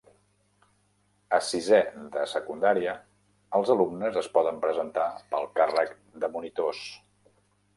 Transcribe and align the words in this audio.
A 1.37 1.39
sisè 1.49 1.81
de 2.15 2.23
secundaria, 2.31 2.95
els 3.59 3.71
alumnes 3.75 4.19
es 4.23 4.31
poden 4.39 4.59
presentar 4.65 5.07
pel 5.35 5.47
càrrec 5.61 5.95
de 6.25 6.33
monitors. 6.39 6.83